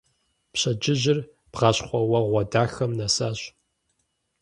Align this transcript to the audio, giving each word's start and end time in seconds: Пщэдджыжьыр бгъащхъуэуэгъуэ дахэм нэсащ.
Пщэдджыжьыр 0.51 1.19
бгъащхъуэуэгъуэ 1.51 2.41
дахэм 2.51 2.91
нэсащ. 2.97 3.39